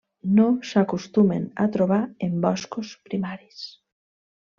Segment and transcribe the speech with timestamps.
[0.37, 1.99] No s'acostumen a trobar
[2.29, 3.61] en boscos primaris.